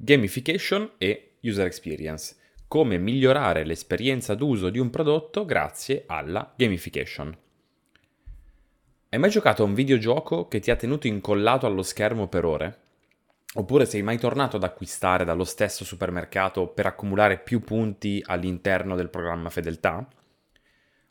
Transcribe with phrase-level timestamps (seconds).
[0.00, 2.36] Gamification e user experience.
[2.68, 7.36] Come migliorare l'esperienza d'uso di un prodotto grazie alla gamification.
[9.08, 12.78] Hai mai giocato a un videogioco che ti ha tenuto incollato allo schermo per ore?
[13.54, 19.08] Oppure sei mai tornato ad acquistare dallo stesso supermercato per accumulare più punti all'interno del
[19.08, 20.08] programma fedeltà?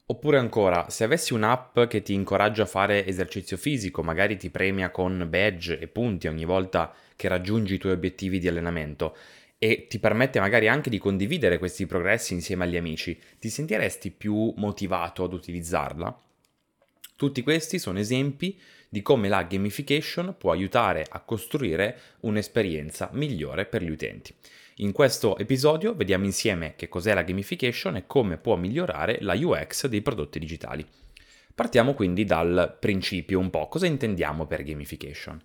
[0.05, 4.91] Oppure ancora, se avessi un'app che ti incoraggia a fare esercizio fisico, magari ti premia
[4.91, 9.17] con badge e punti ogni volta che raggiungi i tuoi obiettivi di allenamento
[9.57, 14.53] e ti permette magari anche di condividere questi progressi insieme agli amici, ti sentiresti più
[14.55, 16.21] motivato ad utilizzarla?
[17.15, 23.81] Tutti questi sono esempi di come la gamification può aiutare a costruire un'esperienza migliore per
[23.81, 24.33] gli utenti.
[24.75, 29.87] In questo episodio vediamo insieme che cos'è la gamification e come può migliorare la UX
[29.87, 30.85] dei prodotti digitali.
[31.55, 35.41] Partiamo quindi dal principio un po', cosa intendiamo per gamification?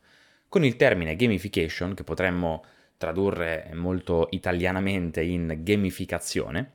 [0.52, 2.62] Con il termine gamification, che potremmo
[2.98, 6.72] tradurre molto italianamente in gamificazione,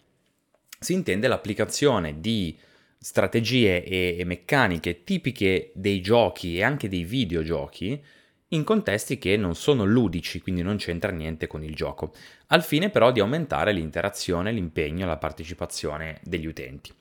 [0.80, 2.58] si intende l'applicazione di
[2.98, 8.04] strategie e, meccaniche tipiche dei giochi e anche dei videogiochi
[8.48, 12.16] in contesti che non sono ludici, quindi non c'entra niente con il gioco,
[12.48, 16.92] al fine però di aumentare l'interazione, l'impegno e la partecipazione degli utenti.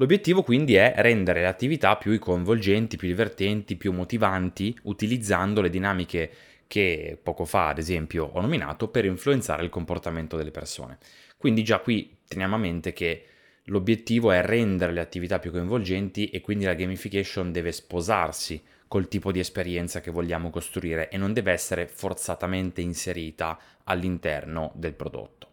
[0.00, 6.30] L'obiettivo quindi è rendere le attività più coinvolgenti, più divertenti, più motivanti, utilizzando le dinamiche
[6.66, 10.96] che poco fa, ad esempio, ho nominato per influenzare il comportamento delle persone.
[11.36, 13.24] Quindi già qui teniamo a mente che
[13.64, 19.30] l'obiettivo è rendere le attività più coinvolgenti e quindi la gamification deve sposarsi col tipo
[19.30, 25.48] di esperienza che vogliamo costruire e non deve essere forzatamente inserita all'interno del prodotto.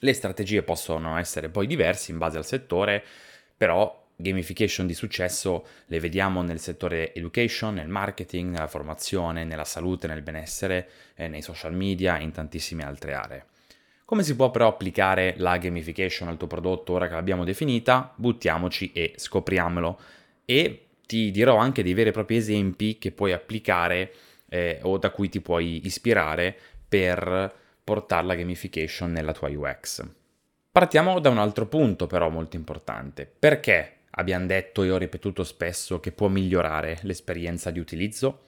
[0.00, 3.04] Le strategie possono essere poi diverse in base al settore,
[3.64, 10.06] però gamification di successo le vediamo nel settore education, nel marketing, nella formazione, nella salute,
[10.06, 13.46] nel benessere, eh, nei social media e in tantissime altre aree.
[14.04, 18.12] Come si può però applicare la gamification al tuo prodotto ora che l'abbiamo definita?
[18.14, 19.98] Buttiamoci e scopriamolo.
[20.44, 24.12] E ti dirò anche dei veri e propri esempi che puoi applicare
[24.50, 26.54] eh, o da cui ti puoi ispirare
[26.86, 27.50] per
[27.82, 30.06] portare la gamification nella tua UX.
[30.74, 33.32] Partiamo da un altro punto però molto importante.
[33.38, 38.40] Perché abbiamo detto e ho ripetuto spesso che può migliorare l'esperienza di utilizzo?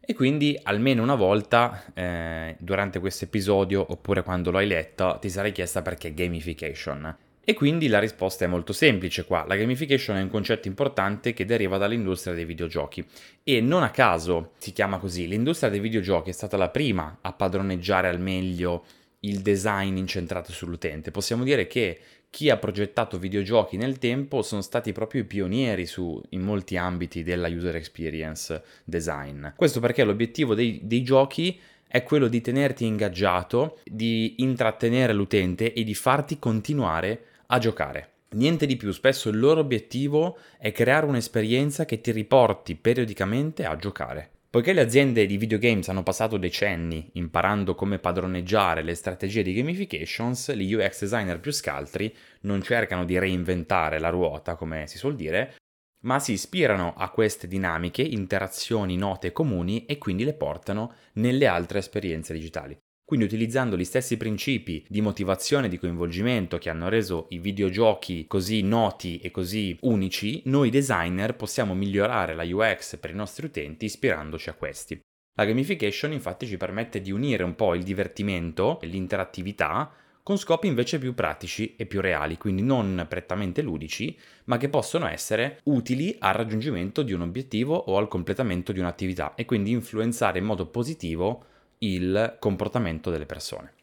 [0.00, 5.52] E quindi almeno una volta eh, durante questo episodio oppure quando l'hai letta ti sarei
[5.52, 7.16] chiesta perché gamification.
[7.44, 9.44] E quindi la risposta è molto semplice qua.
[9.46, 13.06] La gamification è un concetto importante che deriva dall'industria dei videogiochi
[13.44, 15.28] e non a caso si chiama così.
[15.28, 18.82] L'industria dei videogiochi è stata la prima a padroneggiare al meglio
[19.20, 21.10] il design incentrato sull'utente.
[21.10, 21.98] Possiamo dire che
[22.30, 27.22] chi ha progettato videogiochi nel tempo sono stati proprio i pionieri su, in molti ambiti
[27.22, 29.48] della user experience design.
[29.56, 31.58] Questo perché l'obiettivo dei, dei giochi
[31.88, 38.08] è quello di tenerti ingaggiato, di intrattenere l'utente e di farti continuare a giocare.
[38.32, 43.74] Niente di più, spesso il loro obiettivo è creare un'esperienza che ti riporti periodicamente a
[43.74, 44.30] giocare.
[44.50, 50.52] Poiché le aziende di videogames hanno passato decenni imparando come padroneggiare le strategie di gamifications,
[50.54, 55.54] gli UX designer più scaltri non cercano di reinventare la ruota, come si suol dire,
[56.00, 61.46] ma si ispirano a queste dinamiche, interazioni note e comuni e quindi le portano nelle
[61.46, 62.76] altre esperienze digitali.
[63.10, 68.28] Quindi utilizzando gli stessi principi di motivazione e di coinvolgimento che hanno reso i videogiochi
[68.28, 73.86] così noti e così unici, noi designer possiamo migliorare la UX per i nostri utenti
[73.86, 75.00] ispirandoci a questi.
[75.34, 79.92] La gamification infatti ci permette di unire un po' il divertimento e l'interattività
[80.22, 85.08] con scopi invece più pratici e più reali, quindi non prettamente ludici, ma che possono
[85.08, 90.38] essere utili al raggiungimento di un obiettivo o al completamento di un'attività e quindi influenzare
[90.38, 91.46] in modo positivo
[91.82, 93.74] il comportamento delle persone.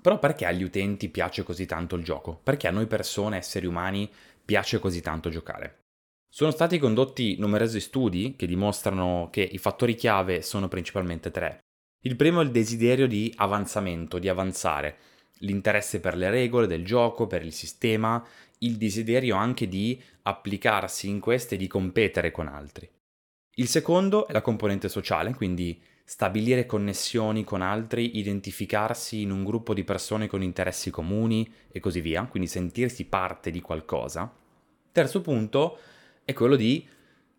[0.00, 2.38] Però perché agli utenti piace così tanto il gioco?
[2.42, 4.08] Perché a noi persone, esseri umani,
[4.44, 5.80] piace così tanto giocare?
[6.28, 11.60] Sono stati condotti numerosi studi che dimostrano che i fattori chiave sono principalmente tre.
[12.02, 14.96] Il primo è il desiderio di avanzamento, di avanzare,
[15.40, 18.24] l'interesse per le regole del gioco, per il sistema,
[18.58, 22.88] il desiderio anche di applicarsi in queste e di competere con altri.
[23.56, 29.74] Il secondo è la componente sociale, quindi stabilire connessioni con altri, identificarsi in un gruppo
[29.74, 34.32] di persone con interessi comuni e così via, quindi sentirsi parte di qualcosa.
[34.92, 35.78] Terzo punto
[36.24, 36.86] è quello di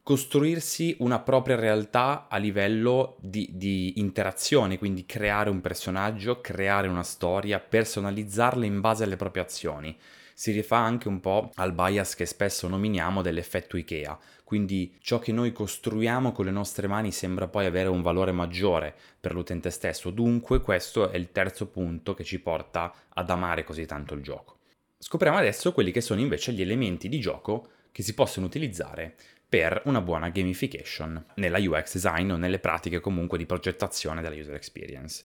[0.03, 7.03] costruirsi una propria realtà a livello di, di, interazione, quindi creare un personaggio, creare una
[7.03, 9.97] storia, personalizzarla in base alle proprie azioni,
[10.39, 15.31] si rifà anche un po' al bias che spesso nominiamo dell'effetto IKEA, quindi ciò che
[15.31, 20.11] noi costruiamo con le nostre mani sembra poi avere un valore maggiore per l'utente stesso,
[20.11, 24.59] dunque questo è il terzo punto che ci porta ad amare così tanto il gioco.
[24.99, 29.15] Scopriamo adesso quelli che sono invece gli elementi di gioco che si possono utilizzare
[29.49, 34.53] per una buona gamification nella UX design o nelle pratiche comunque di progettazione della user
[34.53, 35.25] experience.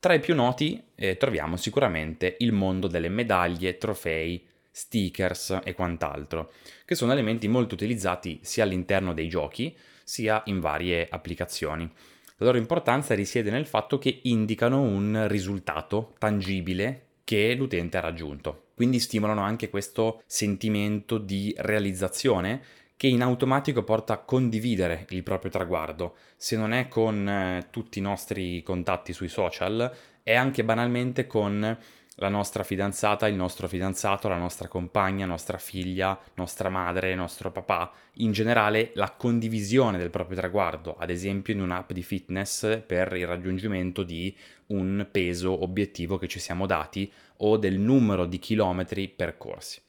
[0.00, 6.52] Tra i più noti eh, troviamo sicuramente il mondo delle medaglie, trofei, stickers e quant'altro,
[6.84, 11.90] che sono elementi molto utilizzati sia all'interno dei giochi sia in varie applicazioni.
[12.36, 18.66] La loro importanza risiede nel fatto che indicano un risultato tangibile che l'utente ha raggiunto.
[18.76, 22.62] Quindi stimolano anche questo sentimento di realizzazione
[22.98, 26.16] che in automatico porta a condividere il proprio traguardo.
[26.36, 29.90] Se non è con eh, tutti i nostri contatti sui social,
[30.24, 31.78] è anche banalmente con
[32.16, 37.92] la nostra fidanzata, il nostro fidanzato, la nostra compagna, nostra figlia, nostra madre, nostro papà,
[38.14, 43.28] in generale la condivisione del proprio traguardo, ad esempio in un'app di fitness per il
[43.28, 44.36] raggiungimento di
[44.66, 49.80] un peso obiettivo che ci siamo dati o del numero di chilometri percorsi.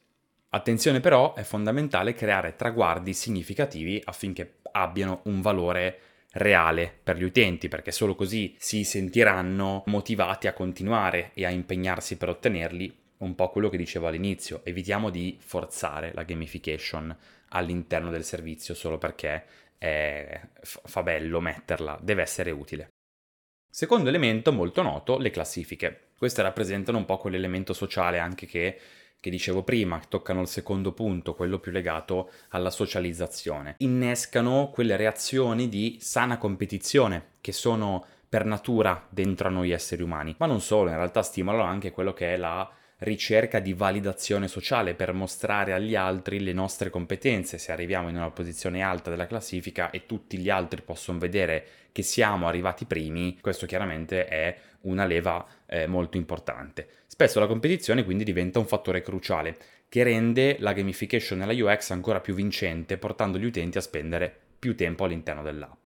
[0.51, 5.99] Attenzione però, è fondamentale creare traguardi significativi affinché abbiano un valore
[6.31, 12.17] reale per gli utenti, perché solo così si sentiranno motivati a continuare e a impegnarsi
[12.17, 17.15] per ottenerli, un po' quello che dicevo all'inizio, evitiamo di forzare la gamification
[17.49, 19.45] all'interno del servizio solo perché
[19.77, 22.87] è, fa bello metterla, deve essere utile.
[23.71, 26.07] Secondo elemento molto noto, le classifiche.
[26.17, 28.79] Queste rappresentano un po' quell'elemento sociale anche che
[29.19, 33.75] che dicevo prima, toccano il secondo punto, quello più legato alla socializzazione.
[33.79, 40.35] Innescano quelle reazioni di sana competizione che sono per natura dentro a noi esseri umani,
[40.37, 42.69] ma non solo, in realtà stimolano anche quello che è la
[42.99, 47.57] ricerca di validazione sociale per mostrare agli altri le nostre competenze.
[47.57, 52.03] Se arriviamo in una posizione alta della classifica e tutti gli altri possono vedere che
[52.03, 56.87] siamo arrivati primi, questo chiaramente è una leva eh, molto importante.
[57.07, 59.57] Spesso la competizione quindi diventa un fattore cruciale
[59.87, 64.75] che rende la gamification nella UX ancora più vincente, portando gli utenti a spendere più
[64.75, 65.77] tempo all'interno dell'app.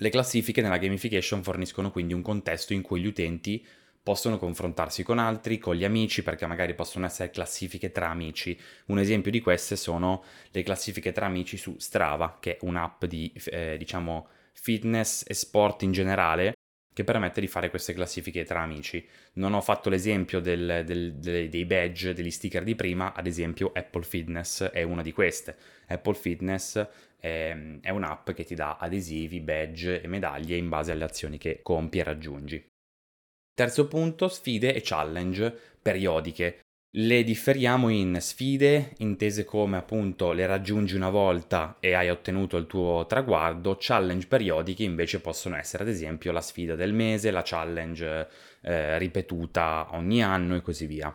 [0.00, 3.64] Le classifiche nella gamification forniscono quindi un contesto in cui gli utenti
[4.02, 8.58] possono confrontarsi con altri, con gli amici, perché magari possono essere classifiche tra amici.
[8.86, 13.30] Un esempio di queste sono le classifiche tra amici su Strava, che è un'app di,
[13.46, 16.54] eh, diciamo, fitness e sport in generale,
[16.98, 19.06] che permette di fare queste classifiche tra amici.
[19.34, 23.70] Non ho fatto l'esempio del, del, del, dei badge, degli sticker di prima, ad esempio
[23.72, 25.56] Apple Fitness è una di queste.
[25.86, 26.84] Apple Fitness
[27.16, 31.60] è, è un'app che ti dà adesivi, badge e medaglie in base alle azioni che
[31.62, 32.66] compi e raggiungi.
[33.54, 36.62] Terzo punto, sfide e challenge periodiche.
[36.96, 42.66] Le differiamo in sfide, intese come appunto le raggiungi una volta e hai ottenuto il
[42.66, 48.28] tuo traguardo, challenge periodiche invece possono essere ad esempio la sfida del mese, la challenge
[48.62, 51.14] eh, ripetuta ogni anno e così via.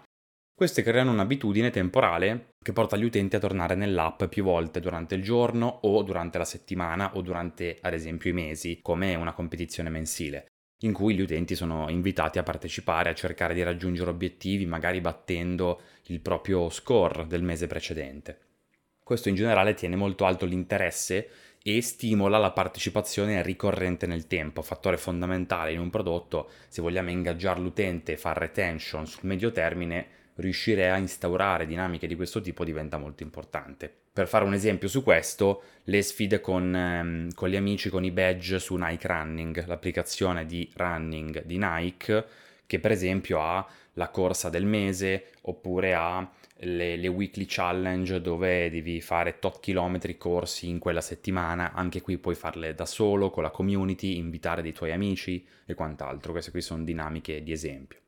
[0.56, 5.24] Queste creano un'abitudine temporale che porta gli utenti a tornare nell'app più volte durante il
[5.24, 10.50] giorno o durante la settimana o durante ad esempio i mesi, come una competizione mensile
[10.80, 15.82] in cui gli utenti sono invitati a partecipare, a cercare di raggiungere obiettivi, magari battendo
[16.08, 18.40] il proprio score del mese precedente.
[19.02, 21.30] Questo in generale tiene molto alto l'interesse
[21.62, 27.62] e stimola la partecipazione ricorrente nel tempo, fattore fondamentale in un prodotto, se vogliamo ingaggiare
[27.62, 32.98] l'utente e fare retention sul medio termine, riuscire a instaurare dinamiche di questo tipo diventa
[32.98, 33.92] molto importante.
[34.14, 38.12] Per fare un esempio su questo, le sfide con, ehm, con gli amici con i
[38.12, 42.26] badge su Nike Running, l'applicazione di running di Nike,
[42.66, 48.70] che per esempio ha la corsa del mese oppure ha le, le, weekly challenge dove
[48.70, 53.44] devi fare tot chilometri corsi in quella settimana, anche qui puoi farle da solo, con
[53.44, 56.32] la community, invitare dei tuoi amici e quant'altro.
[56.32, 58.03] Queste qui sono dinamiche di esempio.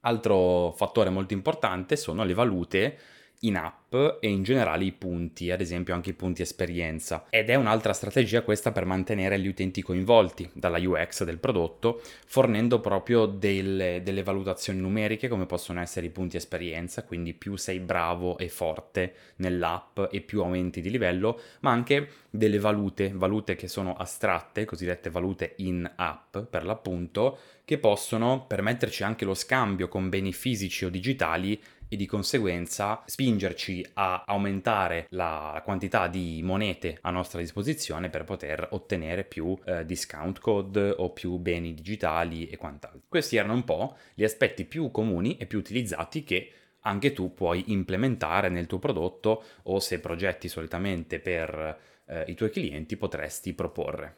[0.00, 2.98] Altro fattore molto importante sono le valute
[3.40, 7.26] in app e in generale i punti, ad esempio anche i punti esperienza.
[7.30, 12.80] Ed è un'altra strategia questa per mantenere gli utenti coinvolti dalla UX del prodotto, fornendo
[12.80, 18.36] proprio delle, delle valutazioni numeriche come possono essere i punti esperienza, quindi più sei bravo
[18.38, 23.94] e forte nell'app e più aumenti di livello, ma anche delle valute, valute che sono
[23.94, 30.32] astratte, cosiddette valute in app per l'appunto, che possono permetterci anche lo scambio con beni
[30.32, 31.60] fisici o digitali
[31.92, 38.68] e di conseguenza spingerci a aumentare la quantità di monete a nostra disposizione per poter
[38.70, 43.00] ottenere più eh, discount code o più beni digitali e quant'altro.
[43.08, 47.64] Questi erano un po' gli aspetti più comuni e più utilizzati che anche tu puoi
[47.72, 54.16] implementare nel tuo prodotto o se progetti solitamente per eh, i tuoi clienti potresti proporre.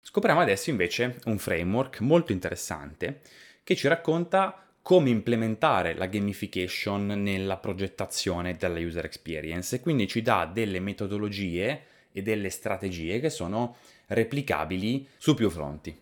[0.00, 3.20] Scopriamo adesso invece un framework molto interessante
[3.62, 10.22] che ci racconta come implementare la gamification nella progettazione della user experience e quindi ci
[10.22, 13.76] dà delle metodologie e delle strategie che sono
[14.08, 15.96] replicabili su più fronti.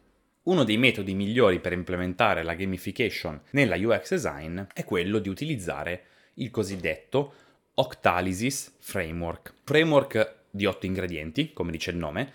[0.45, 6.05] Uno dei metodi migliori per implementare la gamification nella UX design è quello di utilizzare
[6.35, 7.35] il cosiddetto
[7.75, 9.53] Octalysis Framework.
[9.65, 12.33] Framework di otto ingredienti, come dice il nome,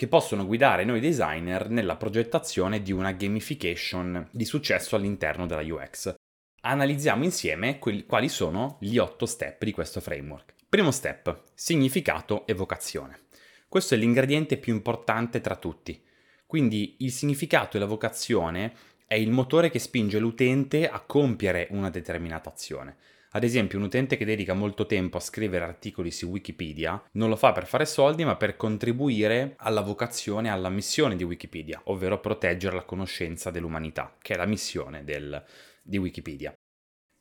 [0.00, 6.14] che possono guidare noi designer nella progettazione di una gamification di successo all'interno della UX.
[6.62, 10.54] Analizziamo insieme quali sono gli otto step di questo framework.
[10.70, 13.24] Primo step, significato e vocazione.
[13.68, 16.02] Questo è l'ingrediente più importante tra tutti.
[16.46, 18.72] Quindi il significato e la vocazione
[19.06, 22.96] è il motore che spinge l'utente a compiere una determinata azione.
[23.32, 27.36] Ad esempio, un utente che dedica molto tempo a scrivere articoli su Wikipedia non lo
[27.36, 32.74] fa per fare soldi, ma per contribuire alla vocazione, alla missione di Wikipedia, ovvero proteggere
[32.74, 35.44] la conoscenza dell'umanità, che è la missione del,
[35.80, 36.52] di Wikipedia.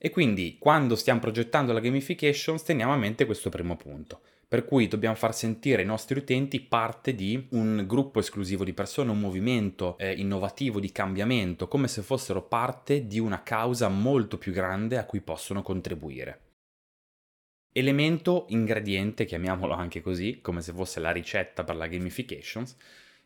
[0.01, 4.87] E quindi, quando stiamo progettando la gamification, teniamo a mente questo primo punto per cui
[4.87, 9.95] dobbiamo far sentire i nostri utenti parte di un gruppo esclusivo di persone, un movimento
[9.99, 15.05] eh, innovativo di cambiamento, come se fossero parte di una causa molto più grande a
[15.05, 16.39] cui possono contribuire.
[17.71, 22.65] Elemento ingrediente, chiamiamolo anche così, come se fosse la ricetta per la gamification.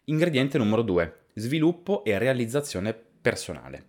[0.05, 3.85] Ingrediente numero 2, sviluppo e realizzazione personale.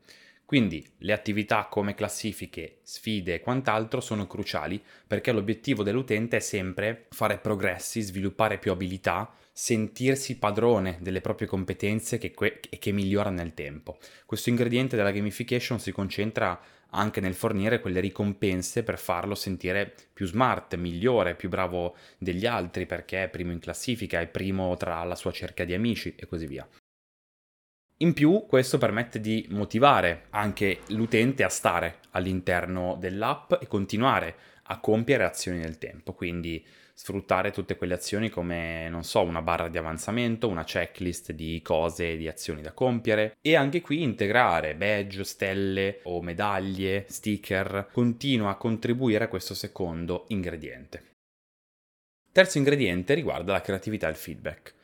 [0.47, 7.07] Quindi le attività come classifiche, sfide e quant'altro sono cruciali perché l'obiettivo dell'utente è sempre
[7.11, 13.99] fare progressi, sviluppare più abilità, sentirsi padrone delle proprie competenze che, che migliora nel tempo.
[14.27, 16.61] Questo ingrediente della gamification si concentra
[16.91, 22.87] anche nel fornire quelle ricompense per farlo sentire più smart, migliore, più bravo degli altri
[22.87, 26.47] perché è primo in classifica, è primo tra la sua cerca di amici e così
[26.47, 26.69] via.
[27.99, 34.35] In più questo permette di motivare anche l'utente a stare all'interno dell'app e continuare
[34.65, 39.69] a compiere azioni nel tempo, quindi sfruttare tutte quelle azioni come, non so, una barra
[39.69, 45.23] di avanzamento, una checklist di cose di azioni da compiere e anche qui integrare badge,
[45.23, 51.13] stelle o medaglie, sticker, continua a contribuire a questo secondo ingrediente.
[52.33, 54.75] Terzo ingrediente riguarda la creatività e il feedback.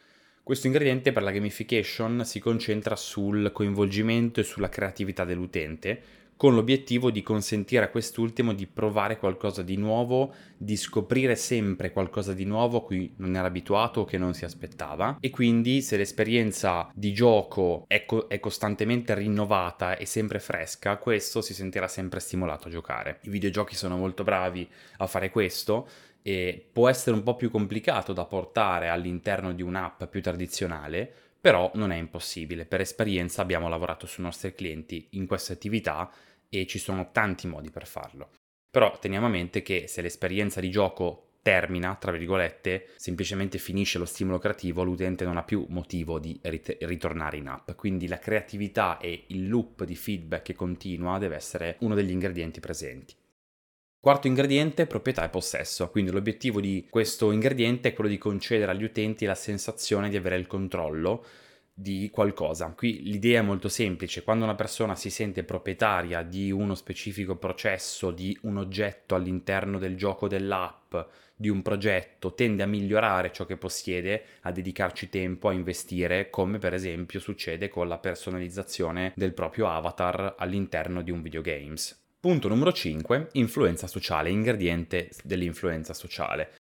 [0.50, 6.02] Questo ingrediente per la gamification si concentra sul coinvolgimento e sulla creatività dell'utente,
[6.36, 12.32] con l'obiettivo di consentire a quest'ultimo di provare qualcosa di nuovo, di scoprire sempre qualcosa
[12.32, 15.96] di nuovo a cui non era abituato o che non si aspettava e quindi se
[15.96, 22.18] l'esperienza di gioco è, co- è costantemente rinnovata e sempre fresca, questo si sentirà sempre
[22.18, 23.20] stimolato a giocare.
[23.22, 25.86] I videogiochi sono molto bravi a fare questo,
[26.22, 31.70] e può essere un po' più complicato da portare all'interno di un'app più tradizionale, però
[31.74, 32.66] non è impossibile.
[32.66, 36.10] Per esperienza abbiamo lavorato sui nostri clienti in queste attività
[36.48, 38.30] e ci sono tanti modi per farlo.
[38.70, 44.04] Però teniamo a mente che se l'esperienza di gioco termina, tra virgolette, semplicemente finisce lo
[44.04, 47.72] stimolo creativo, l'utente non ha più motivo di rit- ritornare in app.
[47.72, 52.60] Quindi la creatività e il loop di feedback che continua deve essere uno degli ingredienti
[52.60, 53.14] presenti.
[54.02, 55.90] Quarto ingrediente, proprietà e possesso.
[55.90, 60.38] Quindi l'obiettivo di questo ingrediente è quello di concedere agli utenti la sensazione di avere
[60.38, 61.22] il controllo
[61.74, 62.72] di qualcosa.
[62.74, 68.10] Qui l'idea è molto semplice, quando una persona si sente proprietaria di uno specifico processo,
[68.10, 70.96] di un oggetto all'interno del gioco dell'app,
[71.36, 76.56] di un progetto, tende a migliorare ciò che possiede, a dedicarci tempo, a investire, come
[76.56, 82.00] per esempio succede con la personalizzazione del proprio avatar all'interno di un videogames.
[82.22, 86.56] Punto numero 5, influenza sociale, ingrediente dell'influenza sociale.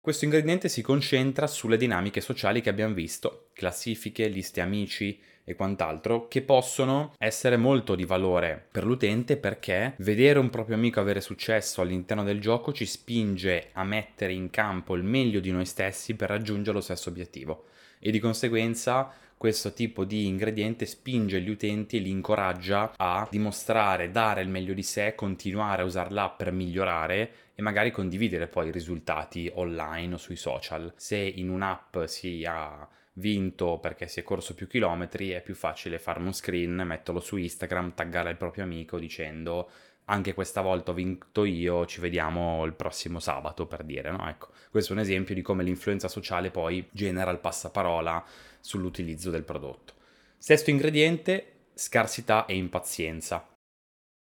[0.00, 6.28] Questo ingrediente si concentra sulle dinamiche sociali che abbiamo visto, classifiche, liste amici e quant'altro,
[6.28, 11.82] che possono essere molto di valore per l'utente perché vedere un proprio amico avere successo
[11.82, 16.30] all'interno del gioco ci spinge a mettere in campo il meglio di noi stessi per
[16.30, 17.66] raggiungere lo stesso obiettivo
[17.98, 24.10] e di conseguenza questo tipo di ingrediente spinge gli utenti e li incoraggia a dimostrare,
[24.10, 28.68] dare il meglio di sé, continuare a usare l'app per migliorare e magari condividere poi
[28.68, 30.92] i risultati online o sui social.
[30.96, 35.98] Se in un'app si ha vinto perché si è corso più chilometri, è più facile
[35.98, 39.70] fare uno screen, metterlo su Instagram, taggare il proprio amico dicendo
[40.08, 44.28] anche questa volta ho vinto io, ci vediamo il prossimo sabato per dire, no?
[44.28, 48.24] Ecco, questo è un esempio di come l'influenza sociale poi genera il passaparola
[48.60, 49.94] sull'utilizzo del prodotto.
[50.38, 53.48] Sesto ingrediente, scarsità e impazienza.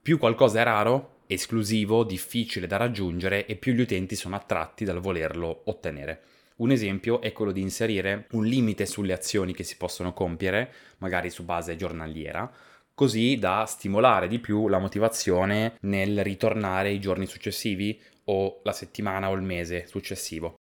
[0.01, 4.99] Più qualcosa è raro, esclusivo, difficile da raggiungere e più gli utenti sono attratti dal
[4.99, 6.23] volerlo ottenere.
[6.57, 11.29] Un esempio è quello di inserire un limite sulle azioni che si possono compiere, magari
[11.29, 12.51] su base giornaliera,
[12.99, 19.29] così da stimolare di più la motivazione nel ritornare i giorni successivi o la settimana
[19.29, 20.55] o il mese successivo.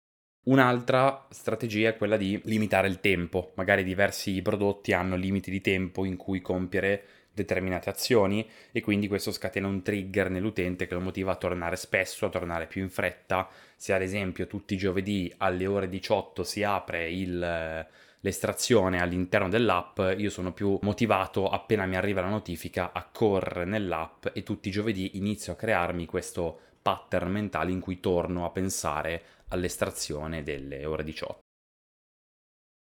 [0.45, 6.04] Un'altra strategia è quella di limitare il tempo, magari diversi prodotti hanno limiti di tempo
[6.04, 7.02] in cui compiere
[7.33, 12.25] determinate azioni e quindi questo scatena un trigger nell'utente che lo motiva a tornare spesso,
[12.25, 13.49] a tornare più in fretta.
[13.75, 17.87] Se ad esempio tutti i giovedì alle ore 18 si apre il,
[18.20, 24.26] l'estrazione all'interno dell'app, io sono più motivato appena mi arriva la notifica a correre nell'app
[24.32, 29.22] e tutti i giovedì inizio a crearmi questo pattern mentale in cui torno a pensare
[29.48, 31.38] all'estrazione delle ore 18.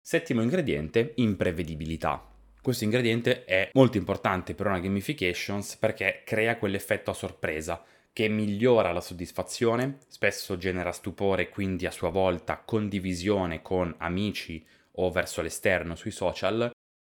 [0.06, 2.30] Settimo ingrediente, imprevedibilità.
[2.62, 8.92] Questo ingrediente è molto importante per una gamifications perché crea quell'effetto a sorpresa che migliora
[8.92, 14.64] la soddisfazione, spesso genera stupore quindi a sua volta condivisione con amici
[14.98, 16.72] o verso l'esterno sui social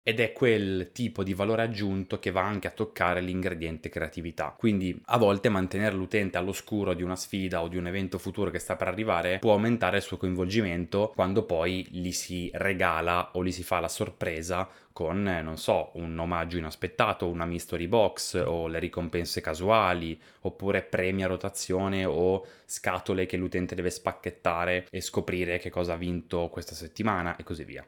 [0.08, 4.56] ed è quel tipo di valore aggiunto che va anche a toccare l'ingrediente creatività.
[4.58, 8.58] Quindi a volte mantenere l'utente all'oscuro di una sfida o di un evento futuro che
[8.58, 13.52] sta per arrivare può aumentare il suo coinvolgimento quando poi gli si regala o gli
[13.52, 18.80] si fa la sorpresa con, non so, un omaggio inaspettato, una mystery box o le
[18.80, 25.70] ricompense casuali, oppure premi a rotazione o scatole che l'utente deve spacchettare e scoprire che
[25.70, 27.86] cosa ha vinto questa settimana e così via.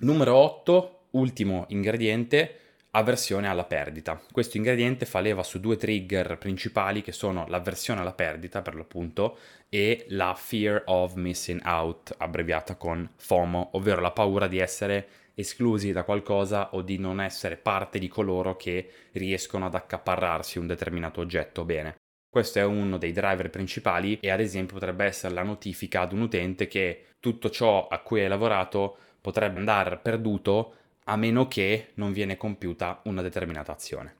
[0.00, 2.58] Numero 8, ultimo ingrediente,
[2.92, 4.22] avversione alla perdita.
[4.30, 9.38] Questo ingrediente fa leva su due trigger principali che sono l'avversione alla perdita per l'appunto
[9.68, 15.90] e la fear of missing out, abbreviata con FOMO, ovvero la paura di essere esclusi
[15.90, 21.20] da qualcosa o di non essere parte di coloro che riescono ad accaparrarsi un determinato
[21.20, 21.96] oggetto bene.
[22.30, 26.20] Questo è uno dei driver principali e ad esempio potrebbe essere la notifica ad un
[26.20, 32.12] utente che tutto ciò a cui hai lavorato potrebbe andare perduto a meno che non
[32.12, 34.16] viene compiuta una determinata azione.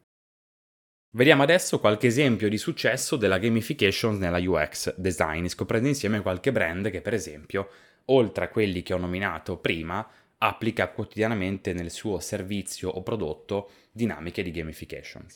[1.11, 6.91] Vediamo adesso qualche esempio di successo della gamification nella UX design, scoprendo insieme qualche brand
[6.91, 7.69] che per esempio,
[8.07, 10.07] oltre a quelli che ho nominato prima,
[10.39, 15.27] applica quotidianamente nel suo servizio o prodotto dinamiche di gamification.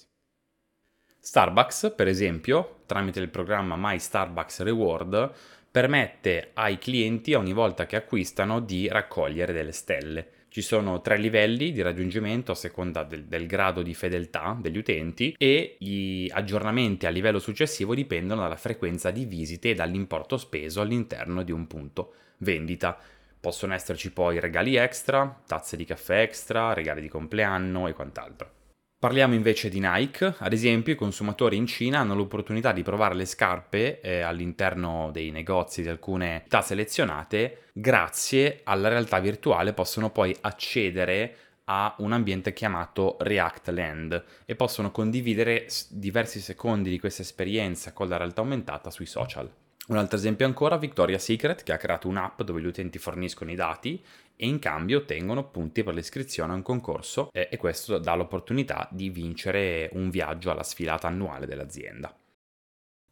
[1.19, 5.33] Starbucks, per esempio, tramite il programma My Starbucks Reward,
[5.73, 10.29] permette ai clienti ogni volta che acquistano di raccogliere delle stelle.
[10.49, 15.35] Ci sono tre livelli di raggiungimento a seconda del, del, grado di fedeltà degli utenti
[15.39, 21.43] e gli aggiornamenti a livello successivo dipendono dalla frequenza di visite e dall'importo speso all'interno
[21.43, 22.99] di un punto vendita.
[23.41, 28.62] Possono esserci poi regali extra, tazze di caffè extra, regali di compleanno e quant'altro.
[29.03, 33.25] Parliamo invece di Nike, ad esempio i consumatori in Cina hanno l'opportunità di provare le
[33.25, 40.33] scarpe eh, all'interno dei negozi di alcune città selezionate, grazie alla realtà virtuale possono poi
[40.43, 41.35] accedere
[41.65, 48.07] a un ambiente chiamato React Land e possono condividere diversi secondi di questa esperienza con
[48.07, 49.51] la realtà aumentata sui social.
[49.89, 53.57] Un altro esempio ancora, Victoria's Secret, che ha creato un'app dove gli utenti forniscono i
[53.57, 54.03] dati
[54.37, 58.89] e in cambio ottengono punti per l'iscrizione a un concorso eh, e questo dà l'opportunità
[58.93, 62.17] di vincere un viaggio alla sfilata annuale dell'azienda.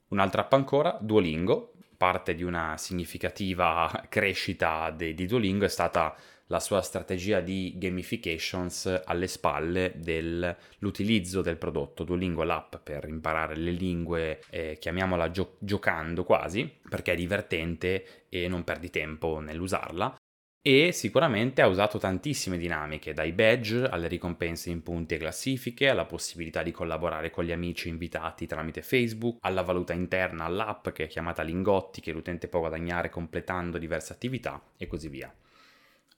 [0.09, 6.15] Un'altra app ancora, Duolingo, parte di una significativa crescita de- di Duolingo è stata
[6.51, 13.71] la sua strategia di gamifications alle spalle dell'utilizzo del prodotto Duolingo, l'app per imparare le
[13.71, 20.17] lingue, eh, chiamiamola gio- giocando quasi, perché è divertente e non perdi tempo nell'usarla.
[20.63, 26.05] E sicuramente ha usato tantissime dinamiche, dai badge alle ricompense in punti e classifiche, alla
[26.05, 31.07] possibilità di collaborare con gli amici invitati tramite Facebook, alla valuta interna all'app che è
[31.07, 35.33] chiamata Lingotti che l'utente può guadagnare completando diverse attività e così via.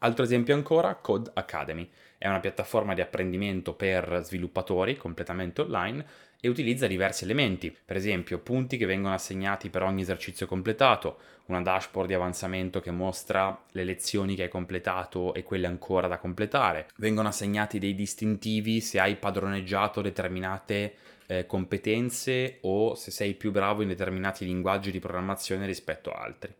[0.05, 1.89] Altro esempio ancora, Code Academy.
[2.19, 6.05] È una piattaforma di apprendimento per sviluppatori completamente online
[6.41, 11.63] e utilizza diversi elementi, per esempio punti che vengono assegnati per ogni esercizio completato, una
[11.63, 16.89] dashboard di avanzamento che mostra le lezioni che hai completato e quelle ancora da completare,
[16.97, 20.95] vengono assegnati dei distintivi se hai padroneggiato determinate
[21.27, 26.53] eh, competenze o se sei più bravo in determinati linguaggi di programmazione rispetto a altri.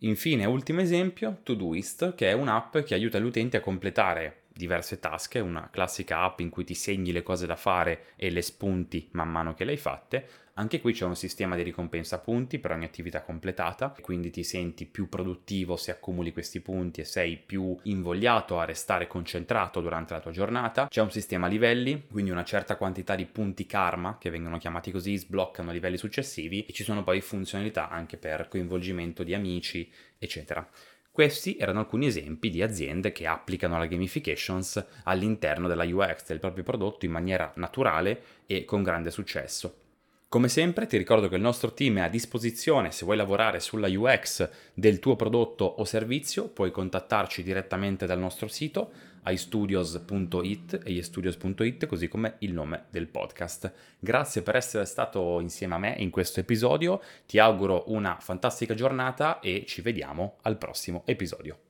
[0.00, 5.36] Infine, ultimo esempio, Todoist, che è un'app che aiuta gli utenti a completare diverse task,
[5.36, 9.08] è una classica app in cui ti segni le cose da fare e le spunti
[9.12, 12.70] man mano che le hai fatte, Anche qui c'è un sistema di ricompensa punti per
[12.70, 17.78] ogni attività completata, quindi ti senti più produttivo se accumuli questi punti e sei più
[17.82, 20.88] invogliato a restare concentrato durante la tua giornata.
[20.88, 25.18] C'è un sistema livelli, quindi una certa quantità di punti karma, che vengono chiamati così,
[25.18, 30.66] sbloccano livelli successivi e ci sono poi funzionalità anche per coinvolgimento di amici, eccetera.
[31.10, 36.64] Questi erano alcuni esempi di aziende che applicano la gamifications all'interno della UX del proprio
[36.64, 39.80] prodotto in maniera naturale e con grande successo.
[40.28, 43.88] Come sempre ti ricordo che il nostro team è a disposizione se vuoi lavorare sulla
[43.88, 48.90] UX del tuo prodotto o servizio, puoi contattarci direttamente dal nostro sito
[49.24, 53.72] istudios.it e istudios.it così come il nome del podcast.
[54.00, 59.38] Grazie per essere stato insieme a me in questo episodio, ti auguro una fantastica giornata
[59.38, 61.65] e ci vediamo al prossimo episodio.